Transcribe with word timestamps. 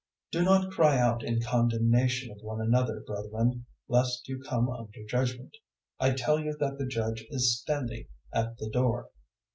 005:009 0.33 0.39
Do 0.39 0.45
not 0.45 0.71
cry 0.73 0.97
out 0.97 1.23
in 1.23 1.41
condemnation 1.43 2.31
of 2.31 2.39
one 2.41 2.59
another, 2.59 3.01
brethren, 3.05 3.67
lest 3.87 4.27
you 4.27 4.41
come 4.41 4.67
under 4.67 5.05
judgement. 5.07 5.55
I 5.99 6.13
tell 6.13 6.39
you 6.39 6.57
that 6.59 6.79
the 6.79 6.87
Judge 6.87 7.23
is 7.29 7.59
standing 7.61 8.07
at 8.33 8.57
the 8.57 8.71
door. 8.71 9.09